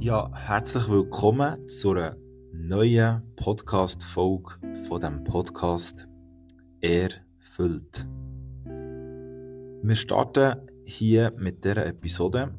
Ja, 0.00 0.30
herzlich 0.32 0.88
willkommen 0.88 1.66
zu 1.66 1.90
einer 1.90 2.16
neuen 2.52 3.20
Podcast-Folge 3.34 4.52
von 4.86 5.00
dem 5.00 5.24
Podcast 5.24 6.06
Erfüllt. 6.80 8.06
Wir 9.82 9.94
starten 9.96 10.60
hier 10.84 11.32
mit 11.36 11.64
dieser 11.64 11.84
Episode 11.84 12.54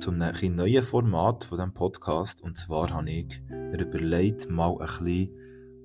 zu 0.00 0.10
einem 0.10 0.56
neuen 0.56 0.82
Format 0.82 1.44
von 1.44 1.58
dem 1.58 1.72
Podcast. 1.72 2.42
Und 2.42 2.56
zwar 2.56 2.90
habe 2.90 3.08
ich 3.08 3.40
mir 3.48 3.80
überlegt, 3.80 4.50
mal 4.50 4.72
ein 4.72 4.78
bisschen 4.78 5.30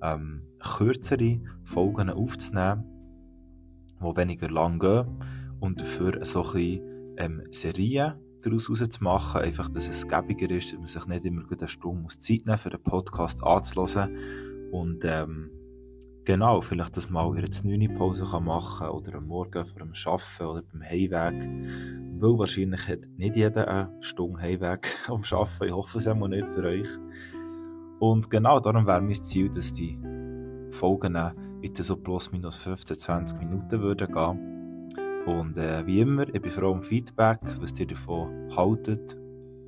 ähm, 0.02 0.42
kürzere 0.58 1.40
Folgen 1.62 2.10
aufzunehmen, 2.10 2.84
die 4.00 4.16
weniger 4.16 4.50
lang 4.50 4.80
gehen 4.80 5.06
und 5.60 5.80
dafür 5.80 6.24
so 6.24 6.40
ein 6.40 6.52
bisschen 6.52 7.14
ähm, 7.16 7.42
Serien 7.50 8.14
daraus 8.40 8.64
zu. 8.64 9.04
Einfach, 9.40 9.68
dass 9.68 9.88
es 9.88 10.06
gäbiger 10.06 10.50
ist, 10.50 10.72
dass 10.72 10.78
man 10.78 10.86
sich 10.86 11.06
nicht 11.06 11.24
immer 11.24 11.42
eine 11.50 11.68
Stunde 11.68 12.02
muss 12.02 12.18
Zeit 12.18 12.46
nehmen 12.46 12.58
für 12.58 12.70
den 12.70 12.82
Podcast 12.82 13.42
anzuhören. 13.42 14.16
Und 14.72 15.04
ähm, 15.04 15.50
genau, 16.24 16.60
vielleicht 16.60 16.96
das 16.96 17.10
mal 17.10 17.28
in 17.36 17.44
der 17.44 17.64
9 17.64 17.94
Pause 17.96 18.24
kann 18.24 18.44
machen 18.44 18.88
oder 18.88 19.16
am 19.16 19.26
Morgen 19.26 19.66
vor 19.66 19.80
dem 19.80 19.92
Arbeiten 20.06 20.44
oder 20.44 20.62
beim 20.62 20.82
Heimweg. 20.82 21.48
Weil 22.20 22.38
wahrscheinlich 22.38 22.88
hat 22.88 23.06
nicht 23.16 23.36
jeder 23.36 23.68
eine 23.68 24.02
Stunde 24.02 24.40
Heimweg 24.40 24.88
am 25.08 25.22
Arbeiten. 25.22 25.64
Ich 25.64 25.72
hoffe 25.72 25.98
es 25.98 26.06
auch 26.06 26.28
nicht 26.28 26.48
für 26.50 26.64
euch. 26.64 26.88
Und 27.98 28.30
genau 28.30 28.60
darum 28.60 28.86
wäre 28.86 29.00
mein 29.00 29.22
Ziel, 29.22 29.50
dass 29.50 29.72
die 29.72 29.98
Folgen 30.70 31.18
jetzt 31.62 31.82
so 31.82 31.96
plus 31.96 32.32
minus 32.32 32.56
15, 32.56 32.96
20 32.96 33.38
Minuten 33.38 33.80
würden 33.82 34.10
gehen 34.10 34.59
und 35.26 35.58
äh, 35.58 35.86
wie 35.86 36.00
immer, 36.00 36.28
ich 36.32 36.40
bin 36.40 36.50
froh 36.50 36.70
um 36.70 36.82
Feedback, 36.82 37.40
was 37.58 37.78
ihr 37.78 37.86
davon 37.86 38.54
haltet, 38.56 39.16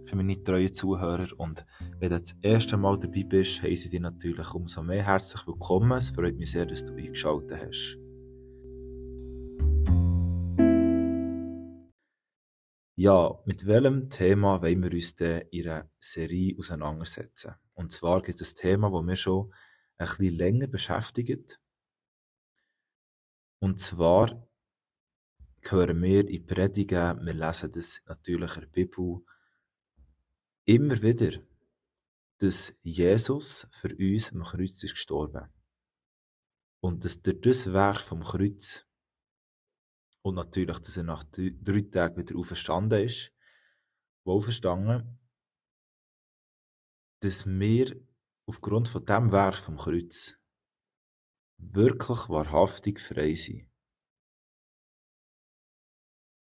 für 0.06 0.16
meine 0.16 0.42
treuen 0.42 0.72
Zuhörer. 0.72 1.26
Und 1.36 1.66
wenn 1.98 2.10
du 2.10 2.18
das 2.18 2.34
erste 2.40 2.76
Mal 2.76 2.98
dabei 2.98 3.24
bist, 3.24 3.62
heiße 3.62 3.86
ich 3.86 3.90
dich 3.90 4.00
natürlich 4.00 4.54
umso 4.54 4.82
mehr 4.82 5.04
herzlich 5.04 5.46
willkommen. 5.46 5.98
Es 5.98 6.10
freut 6.10 6.36
mich 6.36 6.52
sehr, 6.52 6.66
dass 6.66 6.84
du 6.84 6.94
eingeschaltet 6.94 7.58
hast. 7.58 7.98
Ja, 12.96 13.38
mit 13.44 13.66
welchem 13.66 14.08
Thema 14.10 14.62
wollen 14.62 14.82
wir 14.82 14.92
uns 14.92 15.14
denn 15.14 15.42
in 15.50 15.68
einer 15.68 15.84
Serie 15.98 16.54
auseinandersetzen? 16.58 17.54
Und 17.74 17.92
zwar 17.92 18.22
gibt 18.22 18.40
es 18.40 18.54
ein 18.54 18.60
Thema, 18.60 18.90
das 18.90 19.02
mich 19.02 19.20
schon 19.20 19.52
ein 19.98 20.06
bisschen 20.06 20.36
länger 20.36 20.66
beschäftigt. 20.66 21.60
Und 23.60 23.80
zwar 23.80 24.48
hören 25.70 26.02
wir 26.02 26.28
in 26.28 26.46
Predigen, 26.46 27.24
wir 27.24 27.34
lesen 27.34 27.70
das 27.72 28.02
natürlich 28.06 28.54
in 28.56 28.60
der 28.60 28.68
Bibel, 28.68 29.24
immer 30.64 31.00
wieder, 31.02 31.40
dass 32.38 32.74
Jesus 32.82 33.68
für 33.70 33.94
uns 33.96 34.32
am 34.32 34.42
Kreuz 34.42 34.82
ist 34.82 34.94
gestorben. 34.94 35.48
Und 36.80 37.04
dass 37.04 37.22
durch 37.22 37.40
das 37.40 37.72
Werk 37.72 38.00
vom 38.00 38.22
Kreuz 38.22 38.84
und 40.22 40.34
natürlich, 40.36 40.78
dass 40.78 40.96
er 40.96 41.04
nach 41.04 41.24
drei 41.24 41.80
Tagen 41.82 42.16
wieder 42.16 42.36
auferstanden 42.36 43.04
ist, 43.04 43.32
wohlverstanden, 44.24 45.18
dass 47.20 47.46
wir 47.46 48.00
aufgrund 48.46 48.88
von 48.88 49.04
dem 49.04 49.30
Werk 49.32 49.56
vom 49.56 49.76
Kreuz 49.76 50.38
wirklich 51.58 52.28
wahrhaftig 52.28 53.00
frei 53.00 53.34
sind. 53.34 53.71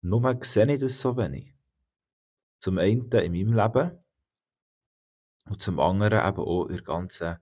Nur 0.08 0.38
sehe 0.42 0.72
ich 0.72 0.80
das 0.80 1.00
so 1.00 1.18
wenig. 1.18 1.54
Zum 2.58 2.78
einen 2.78 3.10
in 3.10 3.32
meinem 3.32 3.52
Leben 3.52 3.98
und 5.44 5.60
zum 5.60 5.78
anderen 5.80 6.26
eben 6.26 6.40
auch 6.40 6.64
in 6.68 6.76
der 6.76 6.82
ganzen 6.82 7.36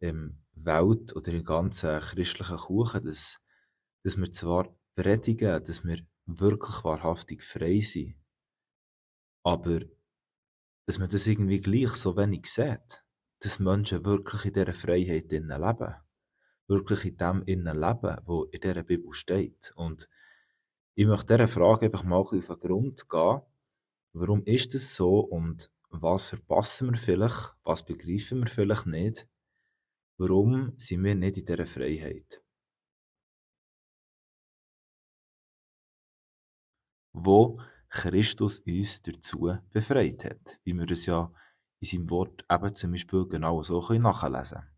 ähm, 0.00 0.42
Welt 0.54 1.14
oder 1.14 1.32
im 1.32 1.44
ganzen 1.44 2.00
christlichen 2.00 2.56
Kuchen, 2.56 3.04
dass, 3.04 3.38
dass 4.02 4.16
wir 4.16 4.32
zwar 4.32 4.76
predigen, 4.96 5.62
dass 5.62 5.84
wir 5.84 6.04
wirklich 6.26 6.82
wahrhaftig 6.82 7.44
frei 7.44 7.78
sind, 7.78 8.16
aber 9.44 9.82
dass 10.86 10.98
man 10.98 11.08
das 11.08 11.28
irgendwie 11.28 11.60
gleich 11.60 11.92
so 11.92 12.16
wenig 12.16 12.46
sieht, 12.46 13.04
dass 13.38 13.60
Menschen 13.60 14.04
wirklich 14.04 14.46
in 14.46 14.54
dieser 14.54 14.74
Freiheit 14.74 15.30
leben, 15.30 15.94
wirklich 16.66 17.04
in 17.04 17.16
dem 17.16 17.42
innen 17.44 17.80
leben, 17.80 18.16
wo 18.24 18.42
in 18.46 18.60
dieser 18.60 18.82
Bibel 18.82 19.14
steht 19.14 19.72
und 19.76 20.08
ich 20.94 21.06
möchte 21.06 21.34
dieser 21.34 21.48
Frage 21.48 21.86
einfach 21.86 22.04
mal 22.04 22.16
auf 22.16 22.30
den 22.30 22.42
Grund 22.42 23.08
gehen. 23.08 23.40
Warum 24.14 24.44
ist 24.44 24.74
das 24.74 24.94
so 24.94 25.20
und 25.20 25.70
was 25.88 26.30
verpassen 26.30 26.90
wir 26.92 26.98
vielleicht, 26.98 27.54
was 27.64 27.84
begreifen 27.84 28.40
wir 28.40 28.46
vielleicht 28.48 28.86
nicht? 28.86 29.28
Warum 30.18 30.74
sind 30.78 31.04
wir 31.04 31.14
nicht 31.14 31.38
in 31.38 31.46
dieser 31.46 31.66
Freiheit? 31.66 32.42
Wo 37.14 37.60
Christus 37.88 38.60
uns 38.60 39.02
dazu 39.02 39.54
befreit 39.70 40.24
hat, 40.24 40.60
wie 40.64 40.74
wir 40.74 40.90
es 40.90 41.06
ja 41.06 41.32
in 41.80 41.88
seinem 41.88 42.10
Wort 42.10 42.44
eben 42.50 42.74
zum 42.74 42.92
Beispiel 42.92 43.26
genau 43.28 43.62
so 43.62 43.80
nachlesen 43.80 44.58
können. 44.58 44.71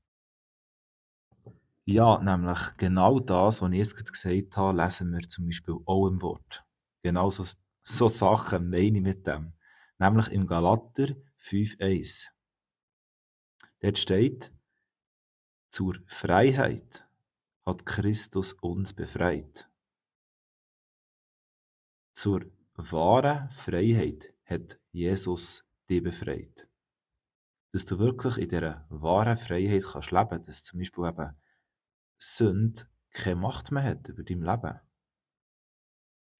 Ja, 1.86 2.18
nämlich 2.18 2.76
genau 2.78 3.20
das, 3.20 3.60
was 3.60 3.70
ich 3.70 3.76
jetzt 3.78 3.94
gerade 3.94 4.10
gesagt 4.10 4.56
habe, 4.56 4.82
lesen 4.82 5.12
wir 5.12 5.28
zum 5.28 5.46
Beispiel 5.46 5.76
auch 5.84 6.08
im 6.08 6.22
Wort. 6.22 6.64
Genau 7.02 7.30
so, 7.30 7.44
so 7.82 8.08
Sachen 8.08 8.70
meine 8.70 8.98
ich 8.98 9.02
mit 9.02 9.26
dem. 9.26 9.52
Nämlich 9.98 10.28
im 10.28 10.46
Galater 10.46 11.14
5,1. 11.38 12.30
Dort 13.80 13.98
steht, 13.98 14.54
zur 15.68 15.98
Freiheit 16.06 17.06
hat 17.66 17.84
Christus 17.84 18.54
uns 18.54 18.94
befreit. 18.94 19.70
Zur 22.14 22.46
wahren 22.76 23.50
Freiheit 23.50 24.34
hat 24.46 24.80
Jesus 24.90 25.66
dich 25.90 26.02
befreit. 26.02 26.70
Dass 27.72 27.84
du 27.84 27.98
wirklich 27.98 28.38
in 28.38 28.48
dieser 28.48 28.86
wahren 28.88 29.36
Freiheit 29.36 29.82
kannst 29.82 30.12
leben, 30.12 30.42
dass 30.44 30.64
zum 30.64 30.78
Beispiel 30.78 31.04
eben 31.04 31.36
Sünde 32.16 32.82
keine 33.10 33.36
Macht 33.36 33.70
mehr 33.70 33.82
hat 33.84 34.08
über 34.08 34.22
dein 34.24 34.42
Leben. 34.42 34.80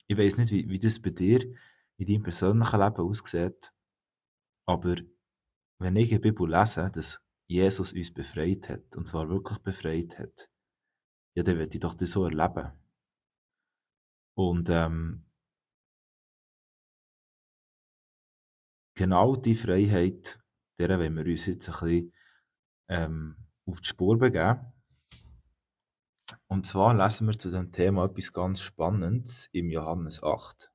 Ich 0.06 0.18
weiß 0.18 0.38
nicht, 0.38 0.50
wie, 0.50 0.68
wie 0.68 0.78
das 0.78 1.00
bei 1.00 1.10
dir 1.10 1.40
in 1.96 2.06
deinem 2.06 2.22
persönlichen 2.22 2.80
Leben 2.80 2.96
aussieht, 2.96 3.72
aber 4.66 4.96
wenn 5.78 5.96
ich 5.96 6.10
der 6.10 6.18
Bibel 6.18 6.50
lese, 6.50 6.90
dass 6.90 7.22
Jesus 7.46 7.92
uns 7.92 8.12
befreit 8.12 8.68
hat, 8.68 8.96
und 8.96 9.06
zwar 9.06 9.28
wirklich 9.28 9.58
befreit 9.58 10.18
hat, 10.18 10.50
ja, 11.36 11.42
dann 11.42 11.58
werde 11.58 11.74
ich 11.74 11.80
doch 11.80 11.94
das 11.94 12.12
so 12.12 12.24
erleben. 12.24 12.72
Und 14.36 14.68
ähm, 14.70 15.26
genau 18.96 19.36
die 19.36 19.54
Freiheit, 19.54 20.40
der 20.78 20.98
wollen 20.98 21.16
wir 21.16 21.26
uns 21.26 21.46
jetzt 21.46 21.68
ein 21.68 21.72
bisschen 21.72 22.12
ähm, 22.88 23.36
auf 23.66 23.80
die 23.80 23.88
Spur 23.88 24.18
begeben. 24.18 24.73
Und 26.46 26.66
zwar 26.66 26.94
lesen 26.94 27.26
wir 27.26 27.38
zu 27.38 27.50
dem 27.50 27.72
Thema 27.72 28.06
etwas 28.06 28.32
ganz 28.32 28.60
Spannendes 28.60 29.48
im 29.52 29.70
Johannes 29.70 30.22
8. 30.22 30.70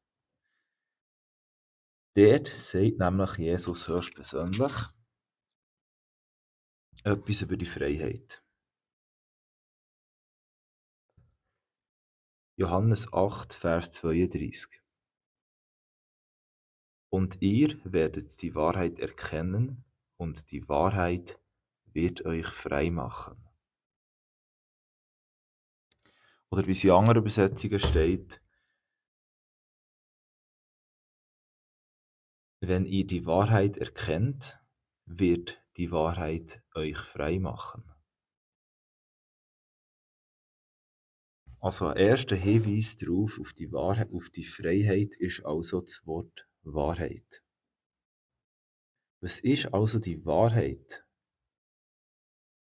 Dort 2.16 2.48
sagt 2.48 2.98
nämlich 2.98 3.38
Jesus 3.38 3.88
höchstpersönlich 3.88 4.74
etwas 7.04 7.42
über 7.42 7.56
die 7.58 7.66
Freiheit. 7.66 8.44
Johannes 12.58 13.14
8, 13.14 13.54
Vers 13.54 13.92
32. 13.94 14.82
Und 17.10 17.42
ihr 17.42 17.80
werdet 17.86 18.42
die 18.42 18.54
Wahrheit 18.54 19.00
erkennen, 19.00 19.86
und 20.18 20.52
die 20.52 20.68
Wahrheit 20.68 21.40
wird 21.86 22.26
euch 22.26 22.48
frei 22.48 22.92
machen. 22.92 23.49
Oder 26.52 26.66
wie 26.66 26.72
es 26.72 26.84
in 26.84 26.92
anderen 26.92 27.20
Übersetzungen 27.20 27.80
steht, 27.80 28.42
wenn 32.62 32.86
ihr 32.86 33.06
die 33.06 33.26
Wahrheit 33.26 33.78
erkennt, 33.78 34.60
wird 35.06 35.64
die 35.78 35.92
Wahrheit 35.92 36.62
euch 36.76 36.98
frei 36.98 37.40
machen. 37.40 37.84
Also 41.62 41.88
ein 41.88 41.98
erster 41.98 42.36
Hinweis 42.36 42.96
darauf, 42.96 43.40
auf 43.40 43.54
die 43.54 43.72
Wahrheit, 43.72 44.12
auf 44.14 44.30
die 44.30 44.46
Freiheit, 44.46 45.16
ist 45.16 45.46
also 45.46 45.82
das 45.82 46.06
Wort 46.06 46.48
Wahrheit. 46.64 47.44
Was 49.22 49.40
ist 49.40 49.74
also 49.74 50.00
die 50.00 50.26
Wahrheit, 50.26 51.06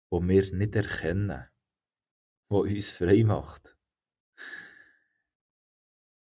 wo 0.09 0.21
wir 0.21 0.55
nicht 0.55 0.75
erkennen, 0.75 1.47
wo 2.49 2.61
uns 2.61 2.91
frei 2.91 3.23
macht? 3.23 3.76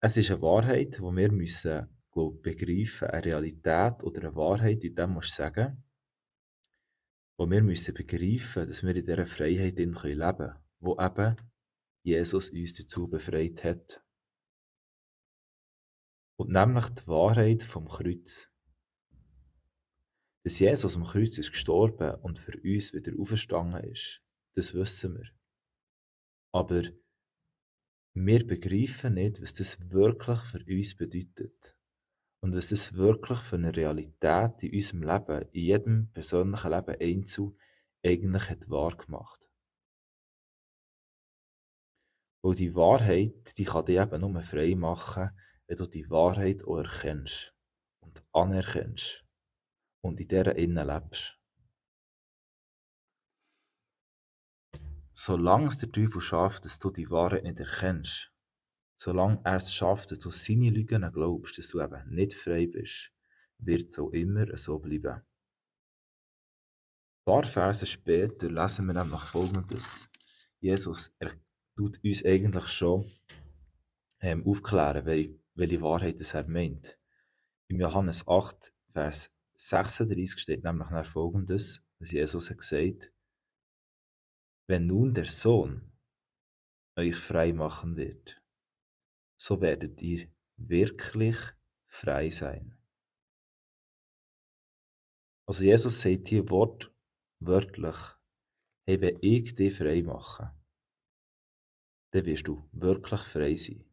Es 0.01 0.17
ist 0.17 0.31
eine 0.31 0.43
Wahrheit, 0.43 0.99
die 0.99 1.03
wir 1.03 1.33
müssen 1.33 1.89
glaube 2.13 2.39
begreifen, 2.39 3.09
eine 3.09 3.25
Realität 3.25 4.03
oder 4.03 4.29
eine 4.29 4.37
Wahrheit, 4.37 4.85
in 4.85 4.95
dem 4.95 5.11
musst 5.11 5.31
du 5.31 5.43
sagen, 5.43 5.85
wo 7.37 7.49
wir 7.49 7.63
müssen 7.63 7.95
begreifen, 7.95 8.67
dass 8.67 8.83
wir 8.83 8.95
in 8.95 9.05
dieser 9.05 9.27
Freiheit 9.27 9.79
leben 9.79 9.95
können, 9.95 10.55
wo 10.81 10.99
eben 11.01 11.37
Jesus 12.03 12.51
uns 12.51 12.75
dazu 12.75 13.09
befreit 13.09 13.63
hat. 13.65 14.05
Und 16.37 16.51
nämlich 16.51 16.89
die 16.91 17.07
Wahrheit 17.07 17.63
vom 17.63 17.89
Kreuz. 17.89 18.53
Dass 20.45 20.59
Jesus 20.59 20.97
am 20.97 21.05
Kreuz 21.05 21.37
ist 21.39 21.53
gestorben 21.53 22.15
und 22.23 22.39
für 22.39 22.57
uns 22.61 22.93
wieder 22.95 23.13
auferstanden 23.19 23.83
ist, 23.85 24.23
das 24.55 24.75
wissen 24.75 25.17
wir. 25.17 25.29
Aber 26.53 26.83
wir 28.27 28.47
begreifen 28.47 29.15
nicht, 29.15 29.43
was 29.43 29.55
das 29.55 29.91
wirklich 29.91 30.39
für 30.41 30.65
uns 30.65 30.97
bedeutet. 30.97 31.77
Und 32.41 32.55
was 32.55 32.69
das 32.69 32.95
wirklich 32.95 33.39
für 33.39 33.57
eine 33.57 33.75
Realität 33.75 34.63
in 34.63 34.75
unserem 34.75 35.03
Leben, 35.03 35.49
in 35.53 35.63
jedem 35.63 36.13
persönlichen 36.13 36.71
Leben 36.71 36.97
einzeln, 37.01 37.59
eigentlich 38.05 38.49
hat 38.49 38.71
wahrgemacht. 38.71 39.51
Weil 42.43 42.55
die 42.55 42.75
Wahrheit, 42.75 43.59
die 43.59 43.65
kann 43.65 43.85
dich 43.85 43.99
eben 43.99 44.21
nur 44.21 44.43
frei 44.43 44.75
machen, 44.77 45.31
wenn 45.67 45.77
du 45.77 45.87
die 45.87 46.09
Wahrheit 46.09 46.65
auch 46.65 46.79
erkennst 46.79 47.55
und 48.01 48.25
anerkennst 48.33 49.27
und 50.03 50.21
in 50.21 50.29
dieser 50.29 50.57
innen 50.57 50.87
lebst. 50.87 51.38
Solange 55.21 55.67
es 55.67 55.79
der 55.79 55.91
Teufel 55.91 56.21
schafft, 56.21 56.65
dass 56.65 56.79
du 56.79 56.93
die 56.93 57.11
Wahrheit 57.11 57.43
nicht 57.43 57.59
erkennst, 57.59 58.33
solange 58.95 59.41
er 59.43 59.57
es 59.57 59.75
schafft, 59.75 60.13
dass 60.13 60.21
du 60.21 60.31
seine 60.31 60.71
Lügen 60.71 61.11
glaubst, 61.13 61.59
dass 61.59 61.71
du 61.71 61.81
eben 61.83 62.09
nicht 62.09 62.35
frei 62.35 62.69
bist, 62.69 63.11
wird 63.59 63.89
es 63.89 63.99
auch 63.99 64.13
immer 64.13 64.57
so 64.57 64.79
bleiben. 64.79 65.15
Ein 65.17 65.25
paar 67.25 67.43
Verse 67.43 67.85
später 67.85 68.49
lesen 68.49 68.87
wir 68.87 68.95
nämlich 68.95 69.23
folgendes. 69.23 70.09
Jesus 70.61 71.13
er 71.19 71.33
tut 71.77 71.99
uns 72.05 72.25
eigentlich 72.25 72.69
schon 72.69 73.11
ähm, 74.21 74.47
aufklären, 74.47 75.05
welche 75.05 75.83
Wahrheit 75.83 76.21
es 76.21 76.33
er 76.33 76.47
meint. 76.47 76.97
Im 77.67 77.81
Johannes 77.81 78.25
8, 78.29 78.71
Vers 78.93 79.33
36 79.57 80.39
steht 80.39 80.63
nämlich 80.63 80.91
nach 80.91 81.07
folgendes, 81.07 81.83
was 81.99 82.13
Jesus 82.13 82.51
hat 82.51 82.59
gesagt, 82.59 83.13
wenn 84.69 84.87
nun 84.87 85.15
der 85.15 85.25
Sohn 85.27 85.91
euch 86.97 87.17
frei 87.17 87.53
machen 87.55 87.97
wird, 87.97 88.43
so 89.41 89.61
werdet 89.63 90.03
ihr 90.03 90.29
wirklich 90.57 91.39
frei 91.87 92.29
sein. 92.29 92.77
Also 95.47 95.65
Jesus 95.65 96.01
sagt 96.01 96.29
hier 96.29 96.51
wortwörtlich, 96.51 97.97
hey, 98.87 99.01
wenn 99.01 99.19
ich 99.23 99.55
dich 99.55 99.75
frei 99.75 100.03
mache, 100.03 100.55
dann 102.11 102.27
wirst 102.27 102.47
du 102.47 102.69
wirklich 102.73 103.21
frei 103.23 103.55
sein. 103.57 103.88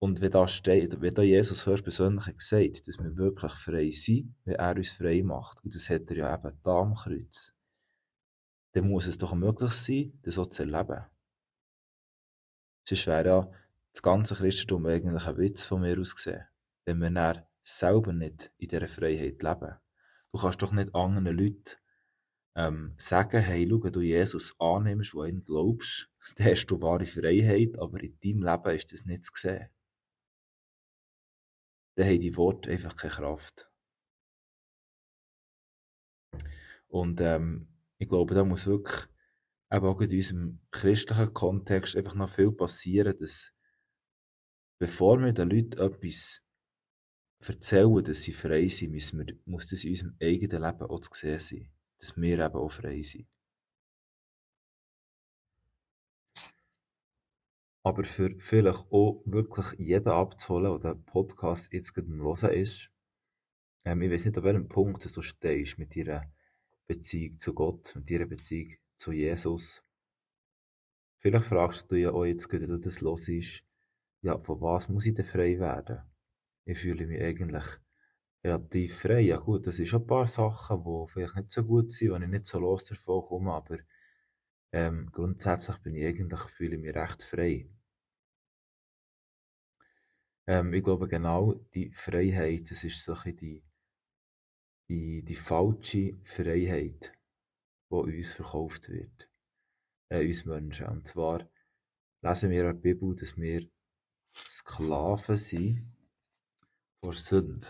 Und 0.00 0.20
wenn 0.20 0.30
da 0.30 0.46
steht, 0.46 1.00
wenn 1.00 1.14
da 1.14 1.22
Jesus 1.22 1.66
höchstpersönlich 1.66 2.36
gesagt, 2.36 2.86
dass 2.86 2.98
wir 2.98 3.16
wirklich 3.16 3.52
frei 3.52 3.90
sind, 3.90 4.34
wenn 4.44 4.54
er 4.54 4.76
uns 4.76 4.92
frei 4.92 5.22
macht, 5.24 5.64
und 5.64 5.74
das 5.74 5.90
hat 5.90 6.10
er 6.10 6.16
ja 6.16 6.34
eben 6.34 6.56
da 6.62 6.78
am 6.78 6.94
Kreuz, 6.94 7.52
dann 8.72 8.88
muss 8.88 9.08
es 9.08 9.18
doch 9.18 9.34
möglich 9.34 9.72
sein, 9.72 10.12
das 10.22 10.36
so 10.36 10.44
zu 10.44 10.62
erleben. 10.62 11.04
Sonst 12.88 13.06
wäre 13.08 13.28
ja 13.28 13.50
das 13.92 14.02
ganze 14.02 14.36
Christentum 14.36 14.86
eigentlich 14.86 15.26
ein 15.26 15.36
Witz 15.36 15.64
von 15.64 15.80
mir 15.80 15.98
aus 15.98 16.14
gesehen, 16.14 16.46
wenn 16.84 16.98
wir 16.98 17.10
dann 17.10 17.42
selber 17.62 18.12
nicht 18.12 18.52
in 18.58 18.68
dieser 18.68 18.86
Freiheit 18.86 19.42
leben. 19.42 19.74
Du 20.30 20.38
kannst 20.38 20.62
doch 20.62 20.72
nicht 20.72 20.94
anderen 20.94 21.36
Leuten 21.36 21.76
ähm, 22.54 22.94
sagen, 22.98 23.40
hey, 23.40 23.66
schau, 23.68 23.90
du 23.90 24.00
Jesus 24.00 24.54
annimmst, 24.60 25.14
wo 25.14 25.24
ihn 25.24 25.42
glaubst, 25.44 26.08
dann 26.36 26.46
hast 26.46 26.66
du 26.66 26.80
wahre 26.80 27.06
Freiheit, 27.06 27.76
aber 27.80 28.00
in 28.00 28.16
deinem 28.22 28.44
Leben 28.44 28.76
ist 28.76 28.92
das 28.92 29.04
nicht 29.04 29.24
zu 29.24 29.32
sehen 29.34 29.68
dann 31.98 32.06
haben 32.06 32.20
die 32.20 32.36
Worte 32.36 32.70
einfach 32.70 32.94
keine 32.94 33.12
Kraft. 33.12 33.68
Und 36.86 37.20
ähm, 37.20 37.66
ich 37.98 38.08
glaube, 38.08 38.36
da 38.36 38.44
muss 38.44 38.68
wirklich 38.68 39.08
eben 39.72 39.84
auch 39.84 40.00
in 40.00 40.10
unserem 40.12 40.60
christlichen 40.70 41.34
Kontext 41.34 41.96
einfach 41.96 42.14
noch 42.14 42.30
viel 42.30 42.52
passieren, 42.52 43.18
dass 43.18 43.52
bevor 44.78 45.18
wir 45.20 45.32
den 45.32 45.50
Leuten 45.50 45.80
etwas 45.80 46.40
erzählen, 47.44 48.04
dass 48.04 48.22
sie 48.22 48.32
frei 48.32 48.68
sind, 48.68 48.92
müssen 48.92 49.26
wir, 49.26 49.36
muss 49.44 49.66
das 49.66 49.82
in 49.82 49.90
unserem 49.90 50.16
eigenen 50.22 50.62
Leben 50.62 50.82
auch 50.82 51.00
zu 51.00 51.10
sehen 51.12 51.40
sein, 51.40 51.72
dass 51.98 52.16
wir 52.16 52.38
eben 52.38 52.54
auch 52.54 52.70
frei 52.70 53.02
sind. 53.02 53.26
Aber 57.88 58.04
für 58.04 58.34
vielleicht 58.38 58.84
auch 58.92 59.22
wirklich 59.24 59.78
jeden 59.78 60.12
abzuholen, 60.12 60.78
der 60.78 60.92
den 60.92 61.04
Podcast 61.06 61.72
jetzt 61.72 61.94
gerade 61.94 62.08
am 62.08 62.20
Hören 62.20 62.52
ist, 62.52 62.90
ähm, 63.86 64.02
ich 64.02 64.10
weiß 64.10 64.26
nicht, 64.26 64.36
an 64.36 64.44
welchem 64.44 64.68
Punkt 64.68 65.16
du 65.16 65.22
stehst 65.22 65.78
mit 65.78 65.96
deiner 65.96 66.30
Beziehung 66.86 67.38
zu 67.38 67.54
Gott, 67.54 67.94
mit 67.96 68.10
deiner 68.10 68.26
Beziehung 68.26 68.74
zu 68.94 69.12
Jesus. 69.12 69.82
Vielleicht 71.20 71.46
fragst 71.46 71.90
du 71.90 71.96
ja 71.96 72.10
auch 72.10 72.26
jetzt, 72.26 72.52
wenn 72.52 72.66
du 72.66 72.78
das 72.78 73.00
hörst, 73.00 73.64
ja, 74.20 74.38
von 74.38 74.60
was 74.60 74.90
muss 74.90 75.06
ich 75.06 75.14
denn 75.14 75.24
frei 75.24 75.58
werden? 75.58 76.02
Ich 76.66 76.80
fühle 76.80 77.06
mich 77.06 77.22
eigentlich 77.22 77.64
relativ 78.44 78.98
frei. 78.98 79.20
Ja 79.20 79.38
gut, 79.38 79.66
das 79.66 79.78
schon 79.78 80.02
ein 80.02 80.06
paar 80.06 80.26
Sachen, 80.26 80.84
die 80.84 81.10
vielleicht 81.10 81.36
nicht 81.36 81.50
so 81.50 81.64
gut 81.64 81.90
sind, 81.90 82.12
wenn 82.12 82.22
ich 82.24 82.28
nicht 82.28 82.46
so 82.46 82.58
los 82.58 82.84
davon 82.84 83.22
komme, 83.22 83.54
aber 83.54 83.78
ähm, 84.72 85.08
grundsätzlich 85.10 85.78
bin 85.78 85.94
ich 85.94 86.04
eigentlich, 86.04 86.40
fühle 86.40 86.76
ich 86.76 86.82
mich 86.82 86.94
recht 86.94 87.22
frei. 87.22 87.70
Ähm, 90.48 90.72
ich 90.72 90.82
glaube, 90.82 91.08
genau 91.08 91.52
die 91.74 91.90
Freiheit, 91.92 92.70
das 92.70 92.82
ist 92.82 93.04
so 93.04 93.12
ein 93.12 93.36
die, 93.36 93.62
die, 94.88 95.22
die 95.22 95.34
falsche 95.34 96.18
Freiheit, 96.22 97.12
die 97.90 97.94
uns 97.94 98.32
verkauft 98.32 98.88
wird. 98.88 99.28
Äh, 100.08 100.26
uns 100.26 100.46
Menschen. 100.46 100.86
Und 100.86 101.06
zwar 101.06 101.46
lesen 102.22 102.50
wir 102.50 102.60
in 102.60 102.66
der 102.66 102.72
Bibel, 102.72 103.14
dass 103.14 103.36
wir 103.36 103.68
Sklaven 104.34 105.36
sind 105.36 105.94
vor 107.02 107.12
Sünde. 107.12 107.66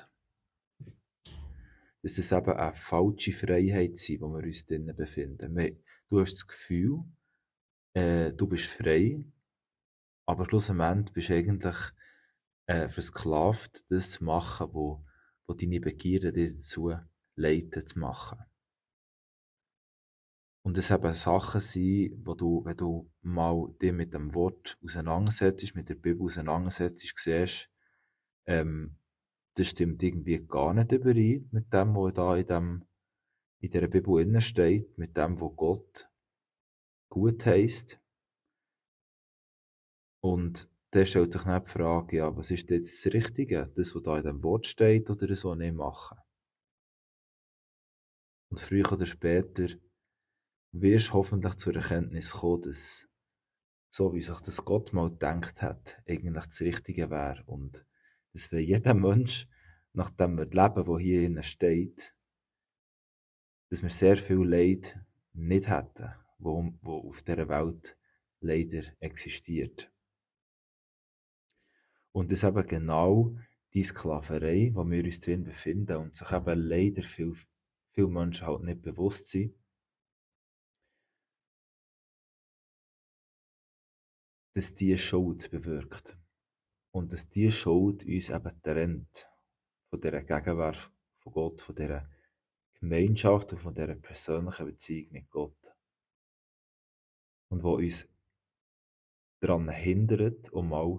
Dass 2.02 2.14
das 2.14 2.30
eben 2.30 2.52
eine 2.52 2.72
falsche 2.72 3.32
Freiheit 3.32 3.90
ist, 3.94 4.20
wo 4.20 4.28
wir 4.28 4.44
uns 4.44 4.66
drinnen 4.66 4.94
befinden. 4.94 5.82
Du 6.08 6.20
hast 6.20 6.34
das 6.34 6.46
Gefühl, 6.46 7.02
äh, 7.94 8.32
du 8.32 8.46
bist 8.46 8.66
frei, 8.66 9.24
aber 10.26 10.44
schlussendlich 10.44 11.12
bist 11.12 11.28
du 11.30 11.34
eigentlich 11.34 11.76
äh, 12.68 12.88
versklavt, 12.88 13.90
das 13.90 14.12
zu 14.12 14.24
machen, 14.24 14.68
wo, 14.72 15.04
wo 15.46 15.54
deine 15.54 15.80
Begierde 15.80 16.32
dich 16.32 16.54
dazu 16.54 16.94
leiten 17.34 17.86
zu 17.86 17.98
machen. 17.98 18.38
Und 20.62 20.76
es 20.76 20.90
eben 20.90 21.14
Sachen 21.14 21.62
sind, 21.62 22.26
wo 22.26 22.34
du, 22.34 22.62
wenn 22.64 22.76
du 22.76 23.10
mal 23.22 23.74
dich 23.80 23.92
mit 23.92 24.12
dem 24.12 24.34
Wort 24.34 24.78
auseinandersetzt, 24.84 25.74
mit 25.74 25.88
der 25.88 25.94
Bibel 25.94 26.26
auseinandersetzt, 26.26 26.98
siehst, 27.16 27.70
ähm, 28.44 28.98
das 29.54 29.68
stimmt 29.68 30.02
irgendwie 30.02 30.46
gar 30.46 30.74
nicht 30.74 30.92
überein 30.92 31.48
mit 31.50 31.72
dem, 31.72 31.94
was 31.94 32.12
da 32.12 32.36
in 32.36 32.46
dem, 32.46 32.84
in 33.60 33.70
der 33.70 33.88
Bibel 33.88 34.20
innen 34.20 34.42
steht, 34.42 34.98
mit 34.98 35.16
dem, 35.16 35.40
wo 35.40 35.48
Gott 35.50 36.10
gut 37.08 37.46
heisst. 37.46 37.98
Und 40.20 40.68
dann 40.90 41.06
stellt 41.06 41.32
sich 41.32 41.42
dann 41.42 41.64
die 41.64 41.70
Frage, 41.70 42.16
ja, 42.16 42.36
was 42.36 42.50
ist 42.50 42.70
jetzt 42.70 43.04
das 43.04 43.12
Richtige? 43.12 43.70
Das, 43.74 43.94
was 43.94 44.02
da 44.02 44.18
in 44.18 44.24
dem 44.24 44.42
Wort 44.42 44.66
steht, 44.66 45.10
oder 45.10 45.26
das, 45.26 45.44
was 45.44 45.58
ich 45.60 45.72
mache? 45.72 46.16
Und 48.50 48.60
früher 48.60 48.90
oder 48.92 49.04
später 49.04 49.66
wirst 50.72 51.08
du 51.08 51.12
hoffentlich 51.12 51.54
zur 51.56 51.74
Erkenntnis 51.76 52.30
kommen, 52.30 52.62
dass 52.62 53.08
so 53.90 54.12
wie 54.14 54.22
sich 54.22 54.40
das 54.40 54.64
Gott 54.64 54.92
mal 54.92 55.10
gedacht 55.10 55.62
hat, 55.62 56.02
eigentlich 56.06 56.44
das 56.44 56.60
Richtige 56.60 57.10
wäre. 57.10 57.42
Und 57.46 57.86
dass 58.32 58.52
wir 58.52 58.62
jeder 58.62 58.94
Mensch, 58.94 59.48
nachdem 59.92 60.36
wir 60.36 60.44
leben, 60.44 60.86
wo 60.86 60.98
hier 60.98 61.22
innen 61.22 61.42
steht, 61.42 62.14
dass 63.70 63.82
wir 63.82 63.90
sehr 63.90 64.16
viel 64.16 64.44
Leid 64.44 64.98
nicht 65.32 65.68
hätten, 65.68 66.12
wo, 66.38 66.72
wo 66.82 67.08
auf 67.08 67.22
dieser 67.22 67.48
Welt 67.48 67.98
leider 68.40 68.82
existiert. 69.00 69.90
Und 72.12 72.32
das 72.32 72.44
eben 72.44 72.66
genau 72.66 73.36
die 73.74 73.82
Sklaverei, 73.82 74.70
wo 74.74 74.88
wir 74.88 75.04
uns 75.04 75.20
drin 75.20 75.44
befinden 75.44 75.96
und 75.96 76.16
sich 76.16 76.32
eben 76.32 76.58
leider 76.58 77.02
viel, 77.02 77.34
viele 77.90 78.08
Menschen 78.08 78.46
halt 78.46 78.62
nicht 78.62 78.82
bewusst 78.82 79.28
sind. 79.28 79.54
dass 84.58 84.74
die 84.74 84.98
Schuld 84.98 85.52
bewirkt. 85.52 86.18
Und 86.90 87.12
dass 87.12 87.28
diese 87.28 87.52
Schuld 87.52 88.04
uns 88.04 88.28
eben 88.28 88.62
trennt 88.62 89.30
von 89.88 90.00
dieser 90.00 90.22
Gegenwart 90.22 90.90
von 91.18 91.32
Gott, 91.32 91.60
von 91.60 91.76
dieser 91.76 92.10
Gemeinschaft 92.80 93.52
und 93.52 93.58
von 93.58 93.74
dieser 93.74 93.94
persönlichen 93.94 94.66
Beziehung 94.66 95.12
mit 95.12 95.30
Gott. 95.30 95.72
Und 97.50 97.62
wo 97.62 97.76
uns 97.76 98.08
daran 99.38 99.68
hindert, 99.68 100.52
um 100.52 100.70
mal 100.70 100.98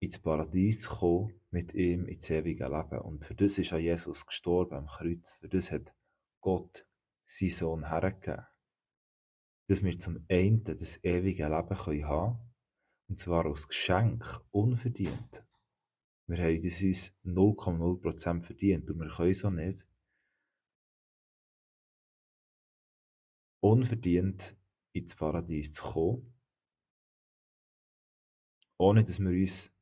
ins 0.00 0.18
Paradies 0.18 0.80
zu 0.80 0.90
kommen, 0.90 1.40
mit 1.50 1.74
ihm 1.74 2.06
ins 2.06 2.30
ewige 2.30 2.66
Leben. 2.66 3.00
Und 3.00 3.24
für 3.24 3.34
das 3.34 3.58
ist 3.58 3.70
ja 3.70 3.78
Jesus 3.78 4.26
gestorben 4.26 4.76
am 4.76 4.86
Kreuz. 4.86 5.38
Für 5.40 5.48
das 5.48 5.70
hat 5.70 5.94
Gott 6.40 6.86
seinen 7.24 7.50
Sohn 7.50 7.88
hergegeben. 7.88 8.46
Dass 9.68 9.82
wir 9.82 9.98
zum 9.98 10.24
einen 10.28 10.62
das 10.64 11.02
ewige 11.02 11.48
Leben 11.48 11.76
können 11.76 12.06
haben 12.06 12.54
und 13.08 13.20
zwar 13.20 13.46
als 13.46 13.68
Geschenk, 13.68 14.40
unverdient. 14.50 15.46
Wir 16.26 16.38
haben 16.38 16.62
das 16.62 16.82
uns 16.82 17.12
0,0% 17.24 18.42
verdient 18.42 18.90
und 18.90 18.98
wir 18.98 19.08
können 19.08 19.34
so 19.34 19.50
nicht. 19.50 19.86
Unverdient 23.60 24.56
ins 24.92 25.16
Paradies 25.16 25.72
zu 25.72 25.82
kommen, 25.82 26.34
ohne 28.78 29.04
dass 29.04 29.18
wir 29.18 29.30
uns 29.30 29.73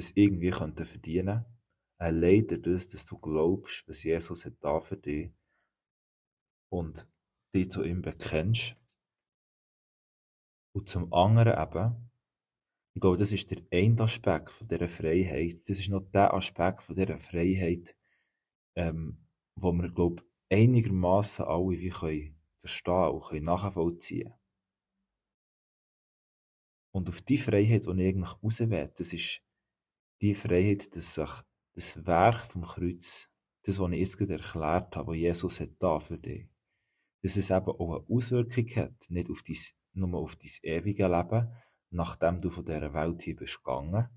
das 0.00 0.12
irgendwie 0.14 0.50
könnten 0.50 0.86
verdienen 0.86 1.44
Allein 2.00 2.46
dadurch, 2.46 2.88
dass 2.88 3.04
du 3.04 3.18
glaubst, 3.18 3.86
was 3.86 4.04
Jesus 4.04 4.46
hat 4.46 4.54
da 4.60 4.80
für 4.80 4.96
dich 4.96 5.34
und 6.72 7.06
dich 7.54 7.70
zu 7.70 7.84
ihm 7.84 8.00
bekennst. 8.00 8.74
Und 10.74 10.88
zum 10.88 11.12
anderen 11.12 11.60
eben, 11.60 12.10
ich 12.94 13.02
glaube, 13.02 13.18
das 13.18 13.32
ist 13.32 13.50
der 13.50 13.62
eine 13.70 14.00
Aspekt 14.00 14.48
von 14.48 14.66
dieser 14.66 14.88
Freiheit. 14.88 15.68
Das 15.68 15.78
ist 15.78 15.90
noch 15.90 16.10
der 16.10 16.32
Aspekt 16.32 16.84
von 16.84 16.96
dieser 16.96 17.20
Freiheit, 17.20 17.94
ähm, 18.76 19.28
wo 19.56 19.70
wir, 19.72 19.90
glaube 19.90 20.22
ich, 20.22 20.58
einigermaßen 20.58 21.44
alle 21.44 21.78
wie 21.80 21.90
können 21.90 22.40
verstehen 22.56 23.10
und 23.10 23.24
können 23.24 23.44
nachvollziehen. 23.44 24.32
Und 26.94 27.10
auf 27.10 27.20
die 27.20 27.36
Freiheit, 27.36 27.84
die 27.84 27.90
ich 27.90 28.08
eigentlich 28.08 28.42
raus 28.42 28.60
will, 28.60 28.90
das 28.96 29.12
ist 29.12 29.42
die 30.20 30.34
Freiheit, 30.34 30.94
dass 30.96 31.14
sich 31.14 31.30
das 31.74 32.06
Werk 32.06 32.38
vom 32.38 32.64
Kreuz, 32.64 33.30
das, 33.62 33.78
was 33.78 33.90
ich 33.92 33.98
jetzt 33.98 34.18
gerade 34.18 34.34
erklärt 34.34 34.96
habe, 34.96 35.12
was 35.12 35.16
Jesus 35.16 35.60
hat 35.60 35.70
da 35.78 36.00
für 36.00 36.18
dich, 36.18 36.48
dass 37.22 37.36
es 37.36 37.50
eben 37.50 37.66
auch 37.66 37.94
eine 37.94 38.16
Auswirkung 38.16 38.66
hat, 38.76 39.10
nicht 39.10 39.30
auf 39.30 39.42
dein, 39.42 39.56
nur 39.92 40.20
auf 40.20 40.36
dein 40.36 40.50
ewige 40.62 41.06
Leben, 41.08 41.52
nachdem 41.90 42.40
du 42.40 42.50
von 42.50 42.64
dieser 42.64 42.94
Welt 42.94 43.22
hier 43.22 43.36
bist 43.36 43.62
gegangen, 43.62 44.08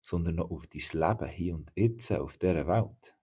sondern 0.00 0.36
noch 0.36 0.50
auf 0.50 0.66
dein 0.66 1.00
Leben 1.00 1.28
hier 1.28 1.54
und 1.54 1.72
jetzt 1.76 2.12
auf 2.12 2.38
dieser 2.38 2.66
Welt. 2.66 3.16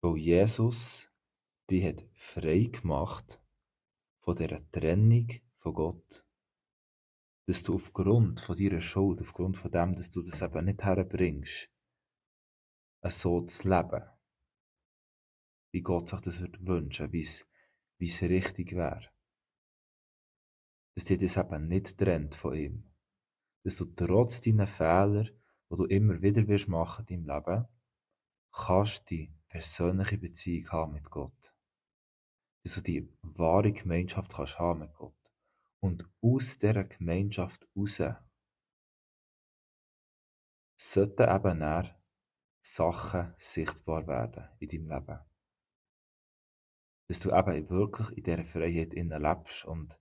Weil 0.00 0.16
Jesus 0.16 1.12
die 1.70 1.88
hat 1.88 2.04
frei 2.12 2.64
gemacht 2.64 3.40
von 4.18 4.36
dieser 4.36 4.70
Trennung 4.70 5.28
von 5.56 5.72
Gott 5.72 6.26
dass 7.46 7.62
du 7.62 7.74
aufgrund 7.74 8.40
von 8.40 8.56
deiner 8.56 8.80
Schuld, 8.80 9.20
aufgrund 9.20 9.56
von 9.56 9.70
dem, 9.70 9.94
dass 9.94 10.10
du 10.10 10.22
das 10.22 10.42
eben 10.42 10.64
nicht 10.64 10.82
herbringst, 10.82 11.68
so 13.04 13.40
zu 13.42 13.68
leben, 13.68 14.04
wie 15.72 15.82
Gott 15.82 16.08
sich 16.08 16.20
das 16.20 16.40
würde 16.40 16.64
wünschen, 16.66 17.12
wie 17.12 17.20
es, 17.20 18.22
richtig 18.22 18.72
wäre. 18.72 19.10
Dass 20.94 21.06
dir 21.06 21.18
das 21.18 21.36
eben 21.36 21.68
nicht 21.68 21.98
trennt 21.98 22.34
von 22.34 22.54
ihm. 22.54 22.92
Dass 23.64 23.76
du 23.76 23.86
trotz 23.86 24.40
deiner 24.40 24.66
Fehler, 24.66 25.24
die 25.24 25.76
du 25.76 25.84
immer 25.86 26.20
wieder 26.20 26.46
wirst 26.46 26.68
machen 26.68 27.06
in 27.08 27.24
deinem 27.24 27.44
Leben, 27.44 27.68
kannst 28.52 29.08
die 29.10 29.32
persönliche 29.48 30.18
Beziehung 30.18 30.70
haben 30.70 30.92
mit 30.92 31.10
Gott. 31.10 31.54
Dass 32.62 32.74
du 32.74 32.82
die 32.82 33.08
wahre 33.22 33.72
Gemeinschaft 33.72 34.32
kannst 34.32 34.58
haben 34.58 34.80
mit 34.80 34.94
Gott. 34.94 35.21
Und 35.82 36.08
aus 36.20 36.58
dieser 36.58 36.84
Gemeinschaft 36.84 37.68
heraus 37.74 38.00
sollten 40.76 41.28
eben 41.28 41.60
dann 41.60 41.90
Sachen 42.60 43.34
sichtbar 43.36 44.06
werden 44.06 44.48
in 44.60 44.68
deinem 44.68 44.88
Leben. 44.88 45.20
Dass 47.08 47.18
du 47.18 47.30
eben 47.30 47.68
wirklich 47.68 48.16
in 48.16 48.22
dieser 48.22 48.44
Freiheit 48.44 48.92
lebst 48.94 49.64
und 49.64 50.00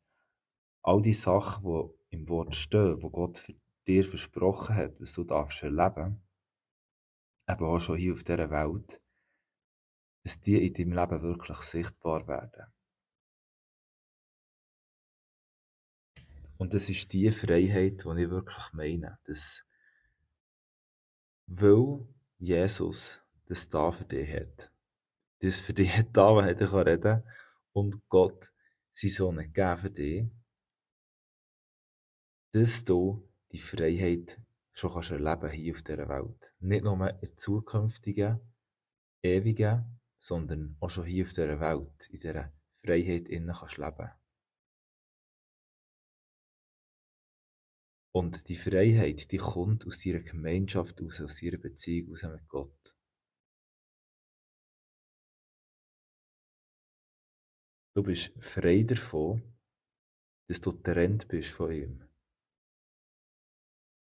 all 0.84 1.02
die 1.02 1.16
Sachen, 1.16 1.64
die 1.64 2.16
im 2.16 2.30
Wort 2.30 2.56
stehen, 2.56 3.00
die 3.00 3.10
Gott 3.10 3.52
dir 3.88 4.04
versprochen 4.04 4.76
hat, 4.76 5.02
was 5.02 5.14
du 5.14 5.24
darfst 5.24 5.64
erleben, 5.64 6.22
eben 7.48 7.66
auch 7.66 7.80
schon 7.80 7.98
hier 7.98 8.14
auf 8.14 8.24
dieser 8.24 8.52
Welt, 8.52 9.02
dass 10.24 10.40
die 10.40 10.64
in 10.64 10.74
deinem 10.74 10.94
Leben 10.94 11.22
wirklich 11.24 11.58
sichtbar 11.58 12.28
werden. 12.28 12.72
Und 16.62 16.76
das 16.76 16.90
ist 16.90 17.12
die 17.12 17.32
Freiheit, 17.32 18.06
die 18.06 18.22
ich 18.22 18.30
wirklich 18.30 18.74
meine. 18.74 19.18
Dass, 19.24 19.66
weil 21.48 22.08
Jesus 22.38 23.20
das 23.48 23.68
da 23.68 23.92
für 23.92 24.06
dich 24.06 24.32
hat. 24.32 24.72
Das 25.40 25.60
für 25.60 25.74
dich 25.74 25.98
hat 25.98 26.10
da, 26.14 26.36
was 26.36 26.46
er 26.46 26.86
reden 26.86 27.02
kann. 27.02 27.24
Und 27.74 28.08
Gott 28.10 28.54
sein 28.94 29.10
Sohn 29.10 29.38
gegeben 29.38 29.78
für 29.80 29.90
dich. 29.90 30.30
Dass 32.52 32.86
du 32.86 33.28
die 33.52 33.58
Freiheit 33.58 34.40
schon 34.72 34.94
kannst 34.94 35.10
erleben 35.10 35.50
hier 35.50 35.74
auf 35.74 35.82
dieser 35.82 36.10
Welt. 36.10 36.54
Nicht 36.60 36.84
nur 36.84 36.94
in 36.94 37.20
der 37.22 37.36
zukünftigen, 37.38 38.40
ewigen, 39.24 40.00
sondern 40.20 40.78
auch 40.80 40.92
schon 40.92 41.06
hier 41.06 41.26
auf 41.26 41.34
dieser 41.34 41.60
Welt, 41.60 42.08
in 42.12 42.20
dieser 42.20 42.54
Freiheit 42.86 43.30
innen 43.30 43.56
kannst 43.56 43.80
leben. 43.80 44.12
Und 48.14 48.50
die 48.50 48.58
Freiheit, 48.58 49.32
die 49.32 49.38
kommt 49.38 49.88
aus 49.88 50.06
ihrer 50.06 50.20
Gemeinschaft 50.20 51.02
aus, 51.02 51.22
aus 51.22 51.42
ihrer 51.42 51.58
Beziehung 51.58 52.12
aus 52.12 52.24
mit 52.24 52.48
Gott. 52.48 52.96
Du 57.96 58.04
bist 58.04 58.32
frei 58.40 58.84
davon, 58.84 59.42
dass 60.50 60.60
du 60.60 60.72
getrennt 60.72 61.28
bist 61.28 61.52
von 61.52 61.72
ihm. 61.72 62.10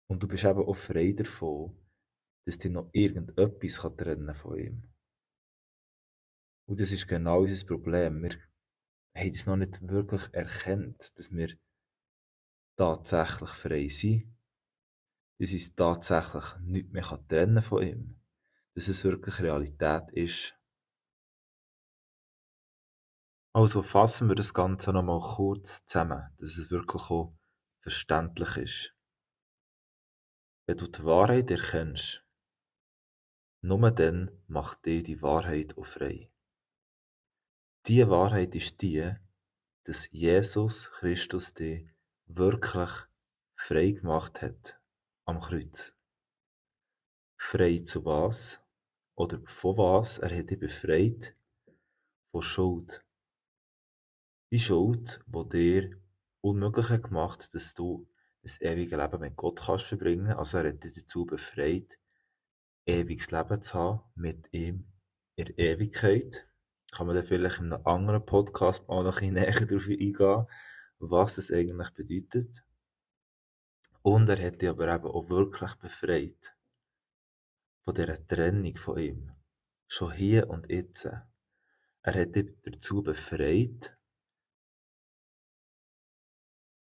Und 0.10 0.22
du 0.22 0.28
bist 0.28 0.44
eben 0.44 0.60
auch 0.60 0.76
frei 0.76 1.12
davon, 1.12 1.76
dass 2.46 2.58
dich 2.58 2.72
noch 2.72 2.90
irgendetwas 2.94 3.82
kann 3.82 3.98
trennen 3.98 4.36
von 4.36 4.58
ihm. 4.58 4.94
Und 6.68 6.80
das 6.80 6.92
ist 6.92 7.08
genau 7.08 7.42
unser 7.42 7.66
Problem. 7.66 8.24
Wir 8.24 8.40
haben 9.16 9.30
es 9.30 9.46
noch 9.46 9.58
nicht 9.58 9.88
wirklich 9.88 10.34
erkannt, 10.34 11.18
dass 11.18 11.32
wir 11.32 11.58
tatsächlich 12.75 13.50
frei 13.50 13.88
sein, 13.88 14.38
dass 15.39 15.51
uns 15.51 15.75
tatsächlich 15.75 16.44
nichts 16.62 16.92
mehr 16.92 17.27
trennen 17.27 17.62
von 17.62 17.84
ihm, 17.84 18.22
dass 18.75 18.88
es 18.88 19.03
wirklich 19.03 19.39
Realität 19.42 20.12
ist. 20.12 20.56
Also 23.56 23.84
fassen 23.84 24.30
wir 24.30 24.36
das 24.36 24.53
Ganze 24.53 24.92
nochmal 24.92 25.20
kurz 25.20 25.86
zusammen, 25.86 26.30
dass 26.38 26.58
es 26.58 26.72
wirklich 26.72 27.03
auch 27.12 27.36
verständlich 27.82 28.58
ist. 28.58 28.96
Wenn 30.65 30.77
du 30.77 30.88
die 30.88 31.03
Wahrheit 31.03 31.51
erkennst, 31.51 32.25
nur 33.62 33.92
dann 33.92 34.32
macht 34.48 34.86
dir 34.86 35.03
die 35.03 35.22
Wahrheit 35.22 35.77
auch 35.77 35.86
frei. 35.86 36.32
Die 37.86 38.08
Wahrheit 38.08 38.56
ist 38.56 38.82
die, 38.82 39.13
dass 39.84 40.10
Jesus 40.12 40.89
Christus 40.92 41.53
dich 41.53 41.93
wirklich 42.36 42.92
frei 43.56 43.92
gemacht 43.92 44.42
hat 44.42 44.80
am 45.25 45.40
Kreuz. 45.40 45.96
Frei 47.38 47.80
zu 47.80 48.06
was? 48.06 48.62
Oder 49.16 49.40
von 49.46 49.78
was? 49.78 50.18
Er 50.18 50.36
hat 50.36 50.50
dich 50.50 50.60
befreit 50.60 51.36
von 52.32 52.42
Schuld. 52.42 53.06
Die 54.52 54.60
Schuld, 54.60 55.20
die 55.28 55.50
dir 55.50 56.02
unmöglich 56.42 56.90
hat 56.90 57.04
gemacht, 57.04 57.54
dass 57.54 57.74
du 57.74 58.08
das 58.42 58.60
ewige 58.62 58.98
Leben 58.98 59.20
mit 59.20 59.36
Gott 59.36 59.62
kannst 59.66 59.86
verbringen. 59.86 60.34
Also 60.34 60.58
er 60.58 60.70
hat 60.70 60.84
dich 60.84 60.94
dazu 60.94 61.25
befreit, 61.25 61.98
ewiges 62.86 63.32
Leben 63.32 63.62
zu 63.62 63.74
haben 63.75 64.02
mit 64.16 64.52
ihm 64.52 64.92
in 65.36 65.46
der 65.46 65.58
Ewigkeit. 65.58 66.48
Kann 66.92 67.08
man 67.08 67.16
dann 67.16 67.25
vielleicht 67.25 67.60
in 67.60 67.74
einem 67.74 67.86
anderen 67.86 68.25
Podcast 68.25 68.88
mal 68.88 69.04
noch 69.04 69.22
ein 69.22 69.34
bisschen 69.34 69.36
näher 69.36 69.66
darauf 69.66 69.88
eingehen 69.88 70.48
was 71.10 71.36
das 71.36 71.52
eigentlich 71.52 71.92
bedeutet. 71.92 72.64
Und 74.02 74.30
er 74.30 74.46
hat 74.46 74.62
dich 74.62 74.70
aber 74.70 74.94
eben 74.94 75.06
auch 75.06 75.30
wirklich 75.30 75.76
befreit 75.76 76.56
von 77.84 77.96
dieser 77.96 78.28
Trennung 78.28 78.76
von 78.76 78.98
ihm. 78.98 79.32
Schon 79.88 80.12
hier 80.12 80.50
und 80.50 80.70
jetzt. 80.70 81.06
Er 81.06 82.14
hat 82.14 82.36
dich 82.36 82.52
dazu 82.64 83.02
befreit, 83.02 83.98